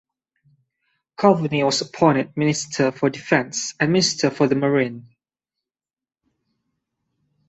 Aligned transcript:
Coveney 1.15 1.63
was 1.63 1.79
appointed 1.81 2.35
Minister 2.35 2.91
for 2.91 3.11
Defence 3.11 3.75
and 3.79 3.93
Minister 3.93 4.31
for 4.31 4.47
the 4.47 4.55
Marine. 4.55 5.13